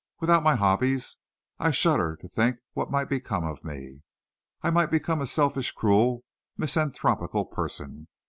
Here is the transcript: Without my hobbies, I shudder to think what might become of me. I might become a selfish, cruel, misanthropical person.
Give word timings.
Without 0.19 0.41
my 0.41 0.55
hobbies, 0.55 1.17
I 1.59 1.69
shudder 1.69 2.15
to 2.21 2.27
think 2.27 2.57
what 2.73 2.89
might 2.89 3.05
become 3.07 3.43
of 3.43 3.63
me. 3.63 4.01
I 4.63 4.71
might 4.71 4.89
become 4.89 5.21
a 5.21 5.27
selfish, 5.27 5.73
cruel, 5.73 6.23
misanthropical 6.57 7.45
person. 7.45 8.07